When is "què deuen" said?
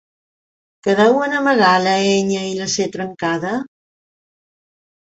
0.87-1.35